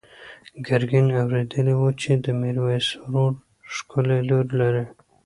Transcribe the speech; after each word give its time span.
ګرګین 0.65 1.07
اورېدلي 1.21 1.73
وو 1.77 1.89
چې 2.01 2.11
د 2.23 2.25
میرویس 2.41 2.87
ورور 3.11 3.33
ښکلې 3.73 4.19
لور 4.29 4.45
لري. 4.59 4.85